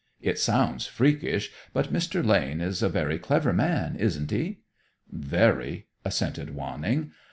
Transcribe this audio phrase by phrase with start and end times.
[0.19, 2.25] It sounds freakish, but Mr.
[2.25, 4.61] Lane is a very clever man, isn't he?"
[5.11, 7.11] "Very," assented Wanning.